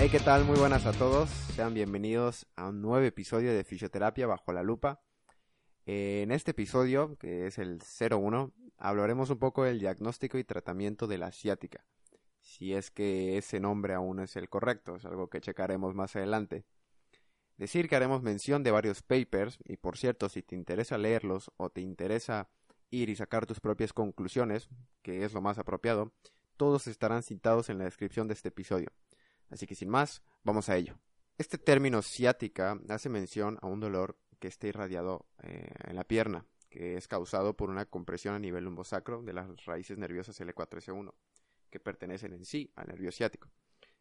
Hey, 0.00 0.10
¿qué 0.12 0.20
tal? 0.20 0.44
Muy 0.44 0.56
buenas 0.56 0.86
a 0.86 0.92
todos. 0.92 1.28
Sean 1.56 1.74
bienvenidos 1.74 2.46
a 2.54 2.68
un 2.68 2.80
nuevo 2.80 3.04
episodio 3.04 3.52
de 3.52 3.64
Fisioterapia 3.64 4.28
bajo 4.28 4.52
la 4.52 4.62
lupa. 4.62 5.02
Eh, 5.86 6.20
en 6.22 6.30
este 6.30 6.52
episodio, 6.52 7.16
que 7.16 7.48
es 7.48 7.58
el 7.58 7.80
01, 7.82 8.52
hablaremos 8.76 9.30
un 9.30 9.40
poco 9.40 9.64
del 9.64 9.80
diagnóstico 9.80 10.38
y 10.38 10.44
tratamiento 10.44 11.08
de 11.08 11.18
la 11.18 11.26
asiática. 11.26 11.84
Si 12.40 12.74
es 12.74 12.92
que 12.92 13.38
ese 13.38 13.58
nombre 13.58 13.92
aún 13.92 14.20
es 14.20 14.36
el 14.36 14.48
correcto, 14.48 14.94
es 14.94 15.04
algo 15.04 15.28
que 15.30 15.40
checaremos 15.40 15.96
más 15.96 16.14
adelante. 16.14 16.64
Decir 17.56 17.88
que 17.88 17.96
haremos 17.96 18.22
mención 18.22 18.62
de 18.62 18.70
varios 18.70 19.02
papers, 19.02 19.58
y 19.64 19.78
por 19.78 19.98
cierto, 19.98 20.28
si 20.28 20.44
te 20.44 20.54
interesa 20.54 20.96
leerlos 20.96 21.50
o 21.56 21.70
te 21.70 21.80
interesa 21.80 22.50
ir 22.90 23.08
y 23.08 23.16
sacar 23.16 23.46
tus 23.46 23.58
propias 23.58 23.92
conclusiones, 23.92 24.68
que 25.02 25.24
es 25.24 25.32
lo 25.32 25.40
más 25.42 25.58
apropiado, 25.58 26.12
todos 26.56 26.86
estarán 26.86 27.24
citados 27.24 27.68
en 27.68 27.78
la 27.78 27.84
descripción 27.84 28.28
de 28.28 28.34
este 28.34 28.50
episodio. 28.50 28.92
Así 29.50 29.66
que 29.66 29.74
sin 29.74 29.88
más, 29.88 30.22
vamos 30.44 30.68
a 30.68 30.76
ello. 30.76 30.98
Este 31.38 31.58
término 31.58 32.02
ciática 32.02 32.78
hace 32.88 33.08
mención 33.08 33.58
a 33.62 33.66
un 33.66 33.80
dolor 33.80 34.18
que 34.38 34.48
está 34.48 34.66
irradiado 34.66 35.26
eh, 35.42 35.70
en 35.84 35.96
la 35.96 36.04
pierna, 36.04 36.46
que 36.68 36.96
es 36.96 37.08
causado 37.08 37.56
por 37.56 37.70
una 37.70 37.86
compresión 37.86 38.34
a 38.34 38.38
nivel 38.38 38.64
lumbosacro 38.64 39.22
de 39.22 39.32
las 39.32 39.64
raíces 39.64 39.98
nerviosas 39.98 40.40
L4 40.40 40.80
S1, 40.80 41.12
que 41.70 41.80
pertenecen 41.80 42.32
en 42.32 42.44
sí 42.44 42.72
al 42.76 42.88
nervio 42.88 43.12
ciático. 43.12 43.50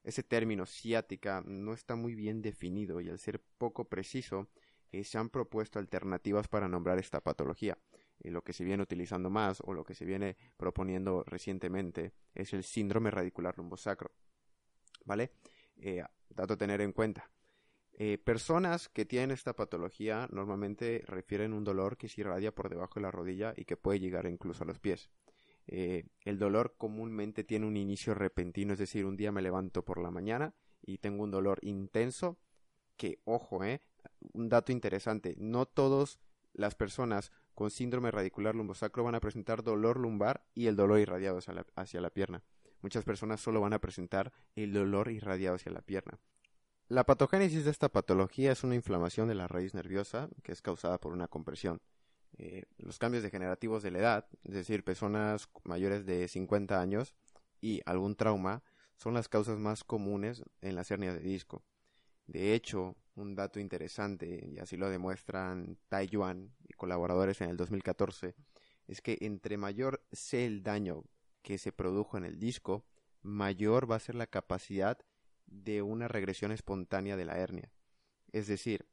Ese 0.04 0.24
término 0.24 0.66
ciática 0.66 1.44
no 1.46 1.74
está 1.74 1.96
muy 1.96 2.16
bien 2.16 2.42
definido 2.42 3.02
y 3.02 3.10
al 3.10 3.20
ser 3.20 3.42
poco 3.58 3.86
preciso, 3.86 4.48
eh, 4.92 5.04
se 5.04 5.18
han 5.18 5.30
propuesto 5.30 5.80
alternativas 5.80 6.48
para 6.48 6.68
nombrar 6.68 6.98
esta 6.98 7.22
patología. 7.22 7.78
Eh, 8.20 8.32
lo 8.32 8.42
que 8.44 8.54
se 8.54 8.64
viene 8.64 8.84
utilizando 8.84 9.30
más 9.30 9.62
o 9.66 9.74
lo 9.74 9.84
que 9.84 9.96
se 9.96 10.06
viene 10.06 10.38
proponiendo 10.56 11.24
recientemente 11.24 12.14
es 12.34 12.54
el 12.54 12.64
síndrome 12.64 13.12
radicular 13.12 13.58
lumbosacro. 13.58 14.12
¿Vale? 15.08 15.32
Eh, 15.78 16.04
dato 16.30 16.54
a 16.54 16.58
tener 16.58 16.82
en 16.82 16.92
cuenta. 16.92 17.32
Eh, 18.00 18.20
personas 18.20 18.90
que 18.90 19.06
tienen 19.06 19.32
esta 19.32 19.56
patología 19.56 20.28
normalmente 20.32 21.04
refieren 21.08 21.52
un 21.52 21.64
dolor 21.64 21.98
que 21.98 22.08
se 22.08 22.22
irradia 22.22 22.54
por 22.54 22.70
debajo 22.70 22.96
de 22.96 23.02
la 23.02 23.12
rodilla 23.12 23.56
y 23.58 23.66
que 23.66 23.76
puede 23.76 24.00
llegar 24.00 24.28
incluso 24.28 24.64
a 24.64 24.68
los 24.68 24.78
pies. 24.78 25.10
Eh, 25.66 26.06
el 26.22 26.38
dolor 26.38 26.76
comúnmente 26.78 27.44
tiene 27.44 27.66
un 27.66 27.76
inicio 27.76 28.14
repentino, 28.14 28.74
es 28.74 28.80
decir, 28.80 29.06
un 29.06 29.18
día 29.18 29.32
me 29.32 29.42
levanto 29.42 29.84
por 29.84 30.00
la 30.00 30.12
mañana 30.12 30.54
y 30.84 31.00
tengo 31.00 31.24
un 31.24 31.32
dolor 31.32 31.58
intenso 31.64 32.38
que, 32.98 33.20
ojo, 33.26 33.64
eh, 33.64 33.82
un 34.34 34.48
dato 34.48 34.72
interesante, 34.72 35.36
no 35.40 35.66
todas 35.66 36.20
las 36.54 36.76
personas 36.76 37.32
con 37.56 37.72
síndrome 37.72 38.12
radicular 38.12 38.54
lumbosacro 38.54 39.04
van 39.04 39.16
a 39.16 39.20
presentar 39.20 39.64
dolor 39.64 40.00
lumbar 40.00 40.46
y 40.54 40.68
el 40.68 40.76
dolor 40.76 41.00
irradiado 41.00 41.40
hacia 41.76 42.02
la 42.02 42.10
pierna 42.12 42.44
muchas 42.82 43.04
personas 43.04 43.42
solo 43.42 43.62
van 43.62 43.74
a 43.74 43.80
presentar 43.80 44.32
el 44.56 44.74
dolor 44.74 45.12
irradiado 45.12 45.56
hacia 45.56 45.72
la 45.72 45.82
pierna. 45.82 46.20
La 46.90 47.06
patogénesis 47.06 47.66
de 47.66 47.72
esta 47.72 47.90
patología 47.90 48.52
es 48.52 48.64
una 48.64 48.76
inflamación 48.76 49.28
de 49.28 49.36
la 49.36 49.48
raíz 49.48 49.74
nerviosa 49.74 50.30
que 50.44 50.54
es 50.54 50.62
causada 50.62 51.00
por 51.00 51.12
una 51.12 51.28
compresión. 51.28 51.82
Eh, 52.38 52.64
los 52.78 53.00
cambios 53.00 53.24
degenerativos 53.24 53.84
de 53.84 53.92
la 53.92 54.00
edad, 54.00 54.28
es 54.44 54.54
decir, 54.54 54.84
personas 54.84 55.50
mayores 55.64 56.06
de 56.06 56.28
50 56.28 56.80
años 56.80 57.14
y 57.60 57.82
algún 57.86 58.16
trauma, 58.16 58.64
son 58.96 59.14
las 59.14 59.28
causas 59.28 59.60
más 59.60 59.84
comunes 59.84 60.44
en 60.62 60.76
las 60.76 60.90
hernias 60.90 61.16
de 61.16 61.22
disco. 61.22 61.64
De 62.26 62.54
hecho, 62.54 62.96
un 63.16 63.36
dato 63.36 63.60
interesante, 63.60 64.48
y 64.48 64.60
así 64.60 64.78
lo 64.78 64.90
demuestran 64.90 65.78
Tai 65.90 66.08
Yuan 66.08 66.54
y 66.68 66.74
colaboradores 66.74 67.42
en 67.42 67.50
el 67.50 67.58
2014, 67.58 68.36
es 68.88 69.02
que 69.02 69.18
entre 69.22 69.58
mayor 69.58 70.06
sea 70.12 70.46
el 70.46 70.64
daño 70.64 71.04
que 71.48 71.58
se 71.58 71.72
produjo 71.72 72.18
en 72.18 72.26
el 72.26 72.40
disco, 72.40 72.84
mayor 73.22 73.90
va 73.90 73.96
a 73.96 74.02
ser 74.02 74.16
la 74.16 74.28
capacidad 74.28 74.98
de 75.46 75.82
una 75.82 76.10
regresión 76.10 76.52
espontánea 76.52 77.16
de 77.16 77.24
la 77.24 77.38
hernia. 77.38 77.72
Es 78.34 78.48
decir, 78.48 78.86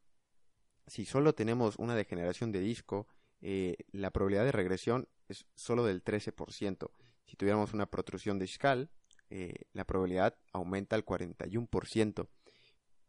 si 0.86 1.04
solo 1.04 1.34
tenemos 1.34 1.74
una 1.80 1.96
degeneración 1.96 2.52
de 2.52 2.60
disco, 2.60 3.08
eh, 3.40 3.74
la 3.90 4.12
probabilidad 4.12 4.44
de 4.44 4.52
regresión 4.52 5.08
es 5.26 5.46
solo 5.56 5.84
del 5.84 6.04
13%. 6.04 6.92
Si 7.24 7.34
tuviéramos 7.34 7.74
una 7.74 7.86
protrusión 7.86 8.38
discal, 8.38 8.88
eh, 9.30 9.64
la 9.72 9.84
probabilidad 9.84 10.38
aumenta 10.52 10.94
al 10.94 11.04
41%. 11.04 12.28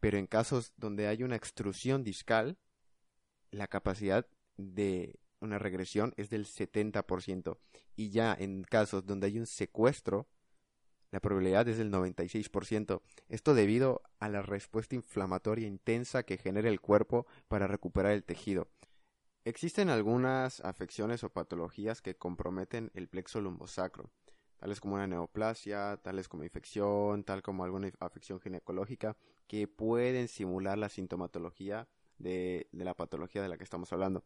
Pero 0.00 0.18
en 0.18 0.26
casos 0.26 0.72
donde 0.76 1.06
hay 1.06 1.22
una 1.22 1.36
extrusión 1.36 2.02
discal, 2.02 2.58
la 3.52 3.68
capacidad 3.68 4.26
de 4.56 5.20
una 5.40 5.58
regresión 5.58 6.14
es 6.16 6.30
del 6.30 6.46
70% 6.46 7.58
y 7.96 8.10
ya 8.10 8.36
en 8.38 8.62
casos 8.64 9.06
donde 9.06 9.26
hay 9.26 9.38
un 9.38 9.46
secuestro 9.46 10.26
la 11.10 11.20
probabilidad 11.20 11.68
es 11.68 11.78
del 11.78 11.90
96%. 11.90 13.00
Esto 13.28 13.54
debido 13.54 14.02
a 14.18 14.28
la 14.28 14.42
respuesta 14.42 14.94
inflamatoria 14.94 15.66
intensa 15.66 16.24
que 16.24 16.36
genera 16.36 16.68
el 16.68 16.80
cuerpo 16.80 17.26
para 17.48 17.66
recuperar 17.66 18.12
el 18.12 18.24
tejido. 18.24 18.68
Existen 19.44 19.88
algunas 19.88 20.60
afecciones 20.60 21.22
o 21.22 21.30
patologías 21.30 22.02
que 22.02 22.16
comprometen 22.16 22.90
el 22.94 23.08
plexo 23.08 23.40
lumbosacro, 23.40 24.10
tales 24.58 24.80
como 24.80 24.96
una 24.96 25.06
neoplasia, 25.06 26.00
tales 26.02 26.28
como 26.28 26.42
infección, 26.42 27.22
tal 27.22 27.42
como 27.42 27.64
alguna 27.64 27.90
afección 28.00 28.40
ginecológica, 28.40 29.16
que 29.46 29.68
pueden 29.68 30.26
simular 30.26 30.76
la 30.76 30.88
sintomatología 30.88 31.86
de, 32.18 32.68
de 32.72 32.84
la 32.84 32.94
patología 32.94 33.40
de 33.40 33.48
la 33.48 33.56
que 33.56 33.64
estamos 33.64 33.92
hablando. 33.92 34.24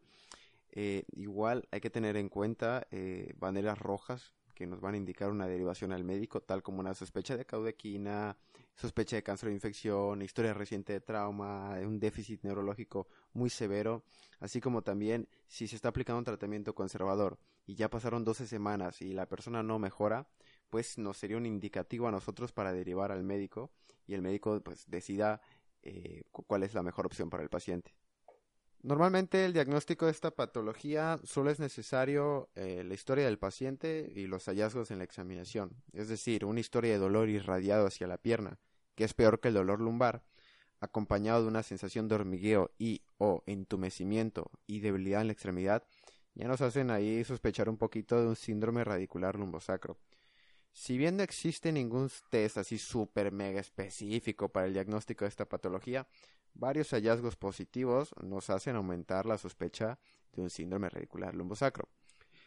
Eh, 0.73 1.05
igual 1.13 1.69
hay 1.71 1.81
que 1.81 1.91
tener 1.91 2.17
en 2.17 2.29
cuenta 2.29 2.87
eh, 2.91 3.35
banderas 3.37 3.79
rojas 3.79 4.33
que 4.55 4.67
nos 4.67 4.81
van 4.81 4.95
a 4.95 4.99
indicar 4.99 5.31
una 5.31 5.47
derivación 5.47 5.91
al 5.93 6.05
médico, 6.05 6.43
tal 6.43 6.63
como 6.63 6.81
una 6.81 6.93
sospecha 6.95 7.35
de 7.37 7.47
caudequina, 7.47 8.37
sospecha 8.75 9.17
de 9.17 9.23
cáncer 9.23 9.49
o 9.49 9.53
infección, 9.53 10.21
historia 10.21 10.53
reciente 10.53 10.93
de 10.93 11.01
trauma, 11.01 11.79
un 11.81 11.99
déficit 11.99 12.43
neurológico 12.43 13.09
muy 13.33 13.49
severo, 13.49 14.05
así 14.39 14.61
como 14.61 14.83
también 14.83 15.29
si 15.49 15.67
se 15.67 15.77
está 15.77 15.89
aplicando 15.89 16.19
un 16.19 16.25
tratamiento 16.25 16.75
conservador 16.75 17.39
y 17.67 17.75
ya 17.75 17.89
pasaron 17.89 18.23
12 18.23 18.47
semanas 18.47 19.01
y 19.01 19.15
la 19.15 19.27
persona 19.27 19.63
no 19.63 19.79
mejora, 19.79 20.29
pues 20.69 20.99
nos 20.99 21.17
sería 21.17 21.39
un 21.39 21.47
indicativo 21.47 22.07
a 22.09 22.11
nosotros 22.11 22.53
para 22.53 22.73
derivar 22.73 23.13
al 23.13 23.23
médico 23.23 23.71
y 24.07 24.13
el 24.13 24.21
médico 24.21 24.61
pues 24.63 24.85
decida 24.91 25.41
eh, 25.83 26.23
cuál 26.31 26.65
es 26.65 26.75
la 26.75 26.83
mejor 26.83 27.07
opción 27.07 27.31
para 27.31 27.43
el 27.43 27.49
paciente. 27.49 27.95
Normalmente 28.83 29.45
el 29.45 29.53
diagnóstico 29.53 30.07
de 30.07 30.13
esta 30.13 30.31
patología 30.31 31.21
solo 31.25 31.51
es 31.51 31.61
necesario 31.61 32.49
eh, 32.55 32.83
la 32.83 32.95
historia 32.95 33.27
del 33.27 33.39
paciente 33.39 34.11
y 34.15 34.27
los 34.27 34.47
hallazgos 34.47 34.91
en 34.91 34.99
la 34.99 35.05
examinación, 35.05 35.77
es 35.93 36.09
decir, 36.09 36.47
una 36.47 36.61
historia 36.61 36.93
de 36.93 36.99
dolor 36.99 37.29
irradiado 37.29 37.87
hacia 37.87 38.07
la 38.07 38.17
pierna, 38.17 38.59
que 38.95 39.05
es 39.05 39.13
peor 39.13 39.39
que 39.39 39.49
el 39.49 39.55
dolor 39.55 39.83
lumbar, 39.83 40.23
acompañado 40.81 41.43
de 41.43 41.49
una 41.49 41.63
sensación 41.63 42.09
de 42.09 42.15
hormigueo 42.15 42.71
y 42.79 43.03
o 43.19 43.43
entumecimiento 43.45 44.51
y 44.67 44.81
debilidad 44.81 45.21
en 45.21 45.27
la 45.27 45.35
extremidad, 45.35 45.85
ya 46.35 46.49
nos 46.49 46.63
hacen 46.63 46.91
ahí 46.91 47.23
sospechar 47.23 47.69
un 47.69 47.77
poquito 47.77 48.19
de 48.19 48.29
un 48.29 48.37
síndrome 48.37 48.83
radicular 48.83 49.37
lumbosacro. 49.37 49.99
Si 50.73 50.97
bien 50.97 51.19
no 51.19 51.23
existe 51.23 51.71
ningún 51.71 52.11
test 52.31 52.57
así 52.57 52.79
súper 52.79 53.31
mega 53.31 53.61
específico 53.61 54.49
para 54.49 54.67
el 54.67 54.73
diagnóstico 54.73 55.27
de 55.27 55.29
esta 55.29 55.47
patología, 55.47 56.07
Varios 56.55 56.91
hallazgos 56.91 57.37
positivos 57.37 58.15
nos 58.23 58.51
hacen 58.51 58.77
aumentar 58.77 59.27
la 59.27 59.39
sospecha 59.39 59.99
de 60.33 60.43
un 60.43 60.51
síndrome 60.51 60.89
radicular 60.89 61.35
lumbosacro. 61.35 61.89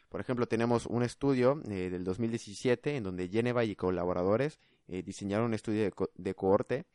Por 0.08 0.20
ejemplo, 0.20 0.46
tenemos 0.46 0.86
un 0.86 1.02
estudio 1.02 1.60
eh, 1.68 1.90
del 1.90 2.04
2017 2.04 2.96
en 2.96 3.02
donde 3.02 3.28
Geneva 3.28 3.64
y 3.64 3.74
colaboradores 3.74 4.60
eh, 4.86 5.02
diseñaron 5.02 5.46
un 5.46 5.54
estudio 5.54 5.82
de, 5.82 5.92
de, 6.14 6.34
cohorte 6.34 6.86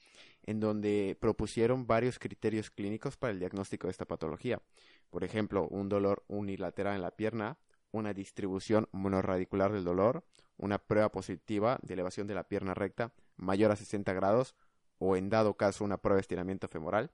en 0.44 0.62
donde 0.62 1.18
propusieron 1.20 1.86
varios 1.86 2.18
criterios 2.18 2.72
clínicos 2.72 3.18
para 3.18 3.34
el 3.34 3.40
diagnóstico 3.40 3.88
de 3.88 3.92
esta 3.92 4.06
patología. 4.06 4.62
Por 5.10 5.26
ejemplo, 5.26 5.68
un 5.68 5.90
dolor 5.90 6.24
unilateral 6.28 6.96
en 6.96 7.02
la 7.02 7.12
pierna, 7.12 7.58
una 7.92 8.14
distribución 8.14 8.88
monoradicular 8.94 9.74
del 9.74 9.84
dolor, 9.84 10.24
una 10.56 10.78
prueba 10.78 11.12
positiva 11.12 11.78
de 11.82 11.96
elevación 11.96 12.28
de 12.28 12.36
la 12.36 12.48
pierna 12.48 12.74
recta 12.74 13.12
mayor 13.36 13.72
a 13.72 13.76
60 13.76 14.14
grados 14.14 14.56
o 15.00 15.16
en 15.16 15.30
dado 15.30 15.56
caso 15.56 15.84
una 15.84 15.98
prueba 15.98 16.18
de 16.18 16.22
estiramiento 16.22 16.68
femoral. 16.68 17.12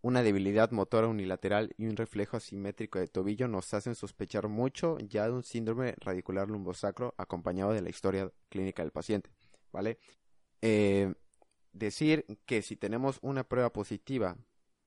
Una 0.00 0.22
debilidad 0.22 0.70
motora 0.70 1.08
unilateral 1.08 1.74
y 1.76 1.86
un 1.86 1.96
reflejo 1.96 2.36
asimétrico 2.36 2.98
de 2.98 3.08
tobillo 3.08 3.48
nos 3.48 3.74
hacen 3.74 3.94
sospechar 3.94 4.48
mucho 4.48 4.96
ya 4.98 5.26
de 5.26 5.32
un 5.32 5.42
síndrome 5.42 5.94
radicular 5.98 6.48
lumbosacro 6.48 7.14
acompañado 7.18 7.72
de 7.72 7.82
la 7.82 7.90
historia 7.90 8.30
clínica 8.48 8.82
del 8.82 8.92
paciente. 8.92 9.30
¿Vale? 9.72 9.98
Eh, 10.62 11.14
decir 11.72 12.26
que 12.46 12.62
si 12.62 12.76
tenemos 12.76 13.18
una 13.22 13.44
prueba 13.44 13.72
positiva, 13.72 14.36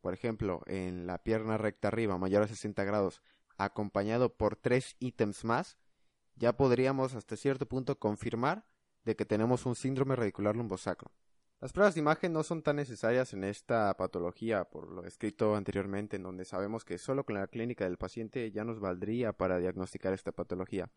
por 0.02 0.14
ejemplo, 0.14 0.64
en 0.66 1.08
la 1.08 1.20
pierna 1.20 1.58
recta 1.58 1.90
arriba 1.90 2.18
mayor 2.18 2.44
a 2.44 2.48
60 2.48 2.84
grados, 2.84 3.22
acompañado 3.58 4.34
por 4.34 4.56
tres 4.56 4.96
ítems 5.00 5.44
más, 5.44 5.78
ya 6.36 6.56
podríamos 6.58 7.14
hasta 7.14 7.36
cierto 7.36 7.68
punto 7.68 8.00
confirmar 8.00 8.66
de 9.04 9.16
que 9.16 9.26
tenemos 9.26 9.66
un 9.66 9.76
síndrome 9.76 10.16
radicular 10.16 10.56
lumbosacro. 10.56 11.12
Las 11.62 11.74
pruebas 11.74 11.94
de 11.94 12.02
imagen 12.02 12.34
no 12.34 12.42
son 12.42 12.64
tan 12.64 12.78
necesarias 12.78 13.34
en 13.34 13.44
esta 13.44 13.96
patología, 13.96 14.64
por 14.64 14.92
lo 14.92 15.06
escrito 15.06 15.56
anteriormente, 15.56 16.16
en 16.16 16.24
donde 16.24 16.44
sabemos 16.44 16.84
que 16.84 16.98
solo 16.98 17.24
con 17.24 17.36
la 17.36 17.46
clínica 17.46 17.84
del 17.84 17.98
paciente 17.98 18.52
ya 18.52 18.64
nos 18.64 18.80
valdría 18.80 19.32
para 19.32 19.60
diagnosticar 19.60 20.12
esta 20.12 20.32
patología. 20.32 20.90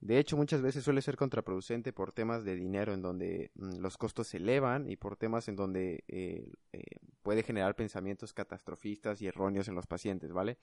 De 0.00 0.20
hecho, 0.20 0.36
muchas 0.36 0.62
veces 0.62 0.84
suele 0.84 1.02
ser 1.02 1.16
contraproducente 1.16 1.92
por 1.92 2.12
temas 2.12 2.44
de 2.44 2.54
dinero 2.54 2.94
en 2.94 3.02
donde 3.02 3.50
mm, 3.56 3.78
los 3.80 3.98
costos 3.98 4.28
se 4.28 4.36
elevan 4.36 4.88
y 4.88 4.94
por 4.94 5.16
temas 5.16 5.48
en 5.48 5.56
donde 5.56 6.04
eh, 6.06 6.52
eh, 6.72 6.82
puede 7.22 7.42
generar 7.42 7.74
pensamientos 7.74 8.32
catastrofistas 8.32 9.20
y 9.20 9.26
erróneos 9.26 9.66
en 9.66 9.74
los 9.74 9.88
pacientes, 9.88 10.30
¿vale? 10.30 10.58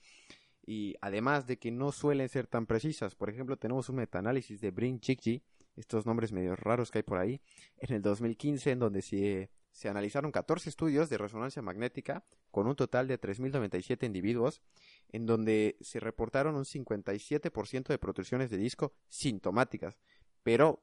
Y 0.66 0.96
además 1.02 1.46
de 1.46 1.60
que 1.60 1.72
no 1.72 1.92
suelen 1.92 2.30
ser 2.30 2.48
tan 2.48 2.66
precisas. 2.66 3.16
Por 3.16 3.30
ejemplo, 3.30 3.58
tenemos 3.58 3.90
un 3.90 3.98
metaanálisis 3.98 4.62
de 4.62 4.72
Brin 4.72 5.02
Chikji, 5.02 5.44
estos 5.76 6.06
nombres 6.06 6.32
medio 6.32 6.56
raros 6.56 6.92
que 6.92 7.00
hay 7.00 7.04
por 7.04 7.18
ahí, 7.18 7.42
en 7.78 7.94
el 7.94 8.02
2015 8.02 8.72
en 8.72 8.80
donde 8.80 9.02
se, 9.02 9.50
se 9.72 9.90
analizaron 9.90 10.32
14 10.32 10.70
estudios 10.70 11.10
de 11.10 11.18
resonancia 11.18 11.62
magnética 11.62 12.24
con 12.52 12.68
un 12.68 12.76
total 12.76 13.08
de 13.08 13.20
3.097 13.20 14.06
individuos 14.06 14.62
en 15.10 15.26
donde 15.26 15.78
se 15.82 16.00
reportaron 16.00 16.56
un 16.56 16.64
57% 16.64 17.88
de 17.88 17.98
protrusiones 17.98 18.50
de 18.50 18.58
disco 18.58 18.94
sintomáticas, 19.10 19.98
pero 20.44 20.82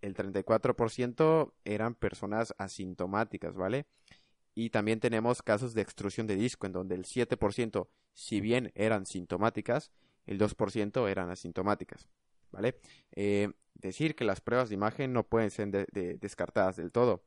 el 0.00 0.14
34% 0.14 1.52
eran 1.64 1.94
personas 1.94 2.54
asintomáticas, 2.58 3.54
¿vale? 3.56 3.86
Y 4.54 4.70
también 4.70 5.00
tenemos 5.00 5.42
casos 5.42 5.74
de 5.74 5.82
extrusión 5.82 6.26
de 6.26 6.36
disco, 6.36 6.66
en 6.66 6.72
donde 6.72 6.94
el 6.94 7.04
7%, 7.04 7.88
si 8.14 8.40
bien 8.40 8.72
eran 8.74 9.04
sintomáticas, 9.04 9.92
el 10.24 10.38
2% 10.38 11.10
eran 11.10 11.30
asintomáticas, 11.30 12.08
¿vale? 12.50 12.78
Eh, 13.12 13.52
decir 13.74 14.14
que 14.14 14.24
las 14.24 14.40
pruebas 14.40 14.68
de 14.68 14.74
imagen 14.74 15.12
no 15.12 15.24
pueden 15.24 15.50
ser 15.50 15.70
descartadas 15.92 16.76
del 16.76 16.92
todo. 16.92 17.24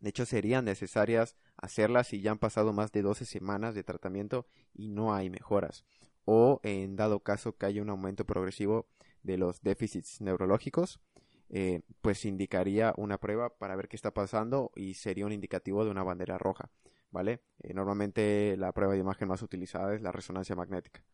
De 0.00 0.10
hecho, 0.10 0.26
serían 0.26 0.66
necesarias 0.66 1.36
hacerlas 1.56 2.08
si 2.08 2.20
ya 2.20 2.32
han 2.32 2.38
pasado 2.38 2.72
más 2.72 2.92
de 2.92 3.02
12 3.02 3.24
semanas 3.24 3.74
de 3.74 3.84
tratamiento 3.84 4.46
y 4.74 4.88
no 4.88 5.14
hay 5.14 5.30
mejoras. 5.30 5.84
O 6.24 6.60
en 6.62 6.96
dado 6.96 7.20
caso 7.20 7.56
que 7.56 7.66
haya 7.66 7.82
un 7.82 7.90
aumento 7.90 8.24
progresivo 8.24 8.86
de 9.22 9.38
los 9.38 9.62
déficits 9.62 10.20
neurológicos, 10.20 11.00
eh, 11.48 11.82
pues 12.00 12.24
indicaría 12.24 12.94
una 12.96 13.18
prueba 13.18 13.56
para 13.56 13.76
ver 13.76 13.88
qué 13.88 13.96
está 13.96 14.12
pasando 14.12 14.72
y 14.74 14.94
sería 14.94 15.26
un 15.26 15.32
indicativo 15.32 15.84
de 15.84 15.90
una 15.90 16.02
bandera 16.02 16.38
roja. 16.38 16.70
¿Vale? 17.10 17.42
Eh, 17.60 17.72
normalmente 17.74 18.56
la 18.58 18.72
prueba 18.72 18.92
de 18.92 18.98
imagen 18.98 19.28
más 19.28 19.40
utilizada 19.40 19.94
es 19.94 20.02
la 20.02 20.10
resonancia 20.10 20.56
magnética. 20.56 21.04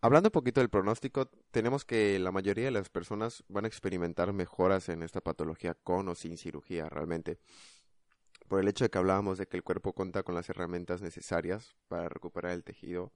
Hablando 0.00 0.28
un 0.28 0.32
poquito 0.32 0.60
del 0.60 0.70
pronóstico, 0.70 1.28
tenemos 1.50 1.84
que 1.84 2.20
la 2.20 2.30
mayoría 2.30 2.66
de 2.66 2.70
las 2.70 2.88
personas 2.88 3.42
van 3.48 3.64
a 3.64 3.68
experimentar 3.68 4.32
mejoras 4.32 4.88
en 4.88 5.02
esta 5.02 5.20
patología 5.20 5.74
con 5.74 6.08
o 6.08 6.14
sin 6.14 6.38
cirugía 6.38 6.88
realmente 6.88 7.38
por 8.46 8.60
el 8.60 8.68
hecho 8.68 8.84
de 8.84 8.90
que 8.90 8.98
hablábamos 8.98 9.38
de 9.38 9.46
que 9.46 9.56
el 9.56 9.62
cuerpo 9.62 9.92
cuenta 9.92 10.22
con 10.22 10.34
las 10.34 10.48
herramientas 10.48 11.02
necesarias 11.02 11.76
para 11.88 12.08
recuperar 12.08 12.52
el 12.52 12.64
tejido 12.64 13.12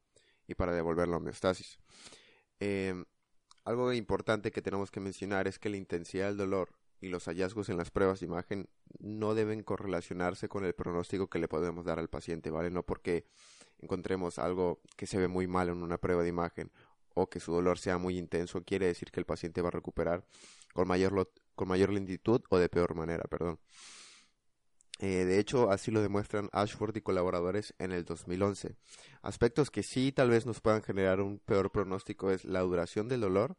y 0.46 0.55
para 0.55 0.75
devolver 0.75 1.08
la 1.08 1.17
homeostasis. 1.17 1.79
Em, 2.61 3.05
algo 3.64 3.93
importante 3.93 4.50
que 4.50 4.62
tenemos 4.62 4.90
que 4.90 5.00
mencionar 5.00 5.49
es 5.49 5.58
que 5.58 5.70
la 5.70 5.76
intensidad 5.76 6.29
del 6.29 6.37
dolor 6.37 6.70
y 7.00 7.08
los 7.08 7.25
hallazgos 7.25 7.69
en 7.69 7.76
las 7.76 7.90
pruebas 7.90 8.20
de 8.20 8.26
imagen 8.26 8.69
no 8.99 9.34
deben 9.34 9.62
correlacionarse 9.62 10.49
con 10.49 10.64
el 10.64 10.75
pronóstico 10.75 11.29
que 11.29 11.38
le 11.38 11.49
podemos 11.49 11.84
dar 11.84 11.99
al 11.99 12.08
paciente, 12.08 12.50
¿vale? 12.50 12.70
No 12.70 12.82
porque 12.84 13.25
encontremos 13.82 14.38
algo 14.38 14.81
que 14.96 15.06
se 15.06 15.19
ve 15.19 15.29
muy 15.29 15.46
mal 15.46 15.69
en 15.69 15.82
una 15.82 15.99
prueba 15.99 16.23
de 16.23 16.29
imagen 16.29 16.70
o 17.14 17.29
que 17.29 17.40
su 17.40 17.52
dolor 17.52 17.79
sea 17.79 17.99
muy 17.99 18.19
intenso, 18.19 18.62
quiere 18.62 18.87
decir 18.87 19.11
que 19.11 19.20
el 19.20 19.26
paciente 19.26 19.61
va 19.61 19.69
a 19.69 19.73
recuperar 19.73 20.25
con 20.73 20.88
mayor, 20.88 21.31
con 21.55 21.69
mayor 21.69 21.90
lentitud 21.90 22.43
o 22.49 22.58
de 22.58 22.69
peor 22.69 22.94
manera, 22.94 23.25
perdón. 23.25 23.58
Eh, 24.99 25.25
de 25.25 25.40
hecho, 25.40 25.70
así 25.70 25.90
lo 25.90 26.00
demuestran 26.00 26.49
Ashford 26.52 26.96
y 26.96 27.00
colaboradores 27.00 27.75
en 27.79 27.90
el 27.90 28.05
2011. 28.05 28.76
Aspectos 29.23 29.70
que 29.70 29.82
sí 29.82 30.12
tal 30.12 30.31
vez 30.31 30.46
nos 30.46 30.61
puedan 30.61 30.82
generar 30.82 31.20
un 31.20 31.40
peor 31.40 31.73
pronóstico 31.73 32.31
es 32.31 32.44
la 32.44 32.61
duración 32.61 33.08
del 33.08 33.23
dolor 33.23 33.56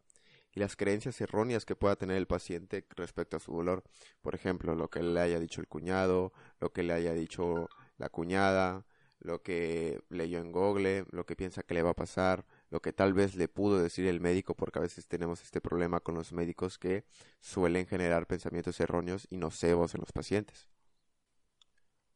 y 0.56 0.62
las 0.62 0.78
creencias 0.78 1.20
erróneas 1.20 1.66
que 1.66 1.76
pueda 1.76 1.98
tener 1.98 2.16
el 2.16 2.28
paciente 2.28 2.86
respecto 2.96 3.38
a 3.38 3.40
su 3.42 3.52
dolor. 3.52 3.84
Por 4.22 4.36
ejemplo, 4.36 4.74
lo 4.76 4.90
que 4.90 5.04
le 5.04 5.20
haya 5.20 5.40
dicho 5.40 5.60
el 5.60 5.68
cuñado, 5.68 6.32
lo 6.62 6.72
que 6.72 6.84
le 6.84 6.94
haya 6.94 7.14
dicho 7.14 7.70
la 7.98 8.08
cuñada, 8.08 8.86
lo 9.24 9.42
que 9.42 10.02
leyó 10.10 10.40
en 10.40 10.52
Google, 10.52 11.06
lo 11.12 11.26
que 11.26 11.36
piensa 11.36 11.64
que 11.64 11.74
le 11.74 11.82
va 11.82 11.92
a 11.92 11.96
pasar, 11.96 12.46
lo 12.70 12.82
que 12.82 12.92
tal 12.92 13.14
vez 13.14 13.36
le 13.36 13.48
pudo 13.48 13.82
decir 13.82 14.06
el 14.06 14.20
médico, 14.20 14.54
porque 14.54 14.80
a 14.80 14.82
veces 14.82 15.08
tenemos 15.08 15.42
este 15.42 15.62
problema 15.62 16.02
con 16.02 16.14
los 16.14 16.34
médicos 16.34 16.78
que 16.78 17.06
suelen 17.40 17.88
generar 17.88 18.28
pensamientos 18.28 18.80
erróneos 18.82 19.26
y 19.30 19.38
nocevos 19.38 19.96
en 19.96 20.02
los 20.02 20.12
pacientes. 20.12 20.68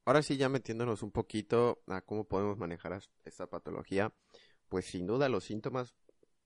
Ahora 0.04 0.22
sí, 0.22 0.38
ya 0.38 0.50
metiéndonos 0.50 1.02
un 1.02 1.12
poquito 1.12 1.82
a 1.88 2.02
cómo 2.02 2.26
podemos 2.26 2.58
manejar 2.58 3.02
esta 3.24 3.48
patología, 3.48 4.14
pues 4.70 4.86
sin 4.86 5.08
duda 5.08 5.30
los 5.30 5.46
síntomas 5.46 5.96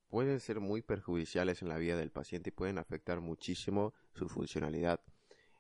pueden 0.10 0.40
ser 0.40 0.60
muy 0.60 0.82
perjudiciales 0.84 1.62
en 1.62 1.70
la 1.70 1.78
vida 1.78 1.98
del 1.98 2.12
paciente 2.12 2.50
y 2.50 2.54
pueden 2.54 2.78
afectar 2.78 3.20
muchísimo 3.22 3.94
su 4.14 4.30
funcionalidad. 4.30 5.00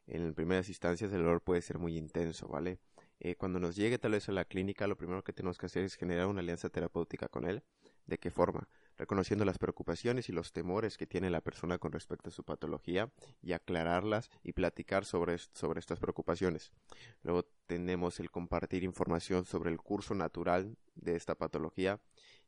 En 0.05 0.33
primeras 0.35 0.67
instancias 0.67 1.11
el 1.11 1.23
dolor 1.23 1.41
puede 1.41 1.61
ser 1.61 1.79
muy 1.79 1.97
intenso, 1.97 2.47
¿vale? 2.47 2.79
Eh, 3.21 3.35
cuando 3.35 3.59
nos 3.59 3.77
llegue 3.77 3.97
tal 3.97 4.11
vez 4.11 4.27
a 4.27 4.33
la 4.33 4.43
clínica, 4.43 4.87
lo 4.87 4.97
primero 4.97 5.23
que 5.23 5.31
tenemos 5.31 5.57
que 5.57 5.67
hacer 5.67 5.85
es 5.85 5.95
generar 5.95 6.27
una 6.27 6.41
alianza 6.41 6.69
terapéutica 6.69 7.29
con 7.29 7.45
él. 7.45 7.63
¿De 8.05 8.17
qué 8.17 8.31
forma? 8.31 8.67
reconociendo 9.01 9.45
las 9.45 9.57
preocupaciones 9.57 10.29
y 10.29 10.31
los 10.31 10.51
temores 10.51 10.95
que 10.95 11.07
tiene 11.07 11.31
la 11.31 11.41
persona 11.41 11.79
con 11.79 11.91
respecto 11.91 12.29
a 12.29 12.31
su 12.31 12.43
patología 12.43 13.11
y 13.41 13.53
aclararlas 13.53 14.29
y 14.43 14.53
platicar 14.53 15.05
sobre, 15.05 15.39
sobre 15.39 15.79
estas 15.79 15.99
preocupaciones. 15.99 16.71
Luego 17.23 17.47
tenemos 17.65 18.19
el 18.19 18.29
compartir 18.29 18.83
información 18.83 19.43
sobre 19.45 19.71
el 19.71 19.77
curso 19.77 20.13
natural 20.13 20.77
de 20.93 21.15
esta 21.15 21.33
patología 21.33 21.99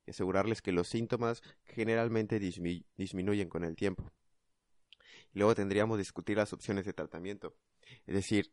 y 0.05 0.11
asegurarles 0.11 0.61
que 0.61 0.71
los 0.71 0.87
síntomas 0.87 1.41
generalmente 1.63 2.39
disminuyen 2.39 3.49
con 3.49 3.63
el 3.63 3.75
tiempo. 3.75 4.11
Luego 5.33 5.55
tendríamos 5.55 5.97
discutir 5.97 6.37
las 6.37 6.53
opciones 6.53 6.85
de 6.85 6.93
tratamiento, 6.93 7.55
es 8.05 8.13
decir, 8.13 8.51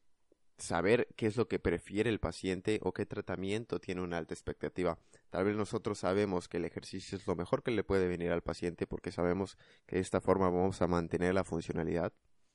saber 0.61 1.09
qué 1.17 1.27
es 1.27 1.37
lo 1.37 1.49
que 1.49 1.59
prefiere 1.59 2.11
el 2.11 2.21
paciente 2.21 2.81
o 2.83 2.93
qué 2.93 3.07
tratamiento 3.07 3.81
tiene 3.81 4.03
una 4.03 4.19
alta 4.19 4.35
expectativa. 4.35 4.99
Tal 5.31 5.45
vez 5.45 5.57
nosotros 5.57 5.99
sabemos 5.99 6.49
que 6.49 6.59
el 6.59 6.65
ejercicio 6.65 7.19
es 7.19 7.27
lo 7.27 7.37
mejor 7.37 7.63
que 7.63 7.71
le 7.71 7.85
puede 7.85 8.09
venir 8.09 8.31
al 8.33 8.43
paciente 8.43 8.87
porque 8.87 9.13
sabemos 9.13 9.57
que 9.87 9.97
de 9.97 10.03
esta 10.03 10.21
forma 10.21 10.49
vamos 10.49 10.83
a 10.83 10.87
mantener 10.87 11.35
la 11.35 11.45
funcionalidad 11.45 12.13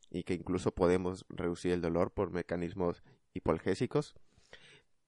y 0.10 0.24
que 0.24 0.34
incluso 0.34 0.72
podemos 0.74 1.26
reducir 1.30 1.72
el 1.72 1.82
dolor 1.82 2.12
por 2.12 2.32
mecanismos 2.32 3.04
hipolgésicos. 3.34 4.16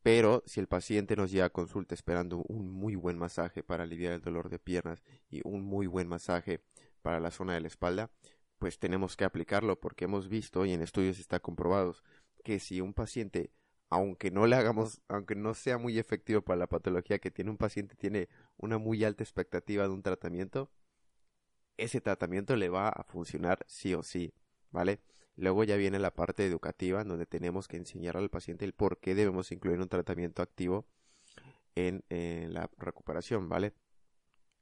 Pero 0.04 0.44
si 0.46 0.60
el 0.60 0.68
paciente 0.68 1.16
nos 1.16 1.32
llega 1.32 1.46
a 1.46 1.50
consulta 1.50 1.94
esperando 1.94 2.44
un 2.48 2.70
muy 2.70 2.96
buen 2.96 3.18
masaje 3.18 3.64
para 3.64 3.84
aliviar 3.84 4.14
el 4.14 4.22
dolor 4.22 4.50
de 4.50 4.60
piernas 4.60 5.04
y 5.30 5.42
un 5.44 5.64
muy 5.66 5.88
buen 5.88 6.08
masaje 6.08 6.62
para 7.02 7.20
la 7.20 7.32
zona 7.32 7.54
de 7.54 7.62
la 7.62 7.68
espalda, 7.68 8.10
pues 8.58 8.80
tenemos 8.80 9.16
que 9.16 9.26
aplicarlo 9.26 9.80
porque 9.80 10.06
hemos 10.06 10.30
visto 10.30 10.66
y 10.66 10.74
en 10.74 10.82
estudios 10.82 11.20
está 11.20 11.40
comprobado 11.40 11.96
que 12.48 12.62
si 12.62 12.80
un 12.80 12.94
paciente, 12.94 13.52
aunque 13.90 14.32
no 14.32 14.48
le 14.48 14.56
hagamos, 14.56 15.02
aunque 15.10 15.36
no 15.36 15.54
sea 15.54 15.78
muy 15.78 16.00
efectivo 16.00 16.42
para 16.42 16.58
la 16.58 16.68
patología 16.68 17.20
que 17.20 17.30
tiene 17.30 17.52
un 17.52 17.58
paciente, 17.58 17.96
tiene 17.96 18.30
una 18.56 18.78
muy 18.78 19.04
alta 19.04 19.22
expectativa 19.22 19.84
de 19.84 19.90
un 19.90 20.02
tratamiento, 20.02 20.72
ese 21.76 22.00
tratamiento 22.00 22.56
le 22.56 22.70
va 22.70 22.88
a 22.88 23.04
funcionar 23.04 23.66
sí 23.68 23.94
o 23.94 24.02
sí, 24.02 24.34
¿vale? 24.72 25.02
Luego 25.36 25.66
ya 25.66 25.76
viene 25.76 26.00
la 26.00 26.14
parte 26.14 26.46
educativa, 26.46 27.04
donde 27.04 27.26
tenemos 27.26 27.68
que 27.68 27.76
enseñar 27.76 28.16
al 28.16 28.30
paciente 28.30 28.64
el 28.64 28.72
por 28.72 28.98
qué 29.02 29.14
debemos 29.14 29.52
incluir 29.52 29.82
un 29.82 29.90
tratamiento 29.90 30.42
activo 30.42 30.88
en, 31.76 32.06
en 32.08 32.54
la 32.54 32.72
recuperación, 32.78 33.50
¿vale? 33.50 33.74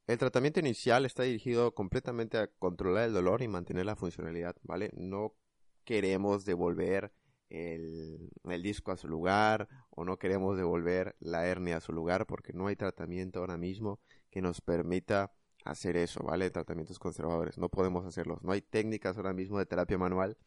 El 0.07 0.17
tratamiento 0.17 0.59
inicial 0.59 1.05
está 1.05 1.21
dirigido 1.21 1.75
completamente 1.75 2.39
a 2.39 2.47
controlar 2.47 3.03
el 3.03 3.13
dolor 3.13 3.43
y 3.43 3.47
mantener 3.47 3.85
la 3.85 3.95
funcionalidad, 3.95 4.55
¿vale? 4.63 4.89
No 4.95 5.35
queremos 5.83 6.45
devolver 6.45 7.13
el, 7.49 8.31
disco 8.61 8.91
a 8.91 8.97
su 8.97 9.07
lugar 9.07 9.67
o 9.89 10.05
no 10.05 10.17
queremos 10.17 10.57
devolver 10.57 11.15
la 11.19 11.45
hernia 11.45 11.77
a 11.77 11.81
su 11.81 11.93
lugar 11.93 12.25
porque 12.25 12.53
no 12.53 12.67
hay 12.67 12.75
tratamiento 12.75 13.39
ahora 13.39 13.57
mismo 13.57 13.99
que 14.31 14.41
nos 14.41 14.61
permita 14.61 15.33
hacer 15.63 15.97
eso, 15.97 16.23
¿vale? 16.23 16.49
Tratamientos 16.49 16.99
conservadores, 16.99 17.57
no 17.57 17.69
podemos 17.69 18.05
hacerlos. 18.05 18.43
No 18.43 18.51
hay 18.51 18.61
técnicas 18.61 19.17
ahora 19.17 19.33
mismo 19.33 19.59
de 19.59 19.65
terapia 19.65 19.97
manual 19.97 20.37